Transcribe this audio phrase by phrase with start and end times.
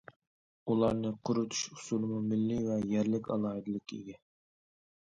[0.71, 4.23] ئۇلارنى قۇرۇتۇش ئۇسۇلىمۇ مىللىي ۋە يەرلىك ئالاھىدىلىككە ئىگە.